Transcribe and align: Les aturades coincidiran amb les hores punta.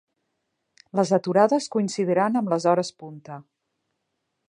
Les 0.99 1.11
aturades 1.17 1.69
coincidiran 1.77 2.41
amb 2.41 2.53
les 2.55 2.69
hores 2.73 2.93
punta. 3.05 3.41